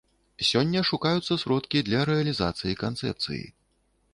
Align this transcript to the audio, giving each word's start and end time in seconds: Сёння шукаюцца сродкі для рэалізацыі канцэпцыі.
Сёння 0.51 0.81
шукаюцца 0.91 1.37
сродкі 1.43 1.83
для 1.91 2.01
рэалізацыі 2.11 2.79
канцэпцыі. 2.83 3.43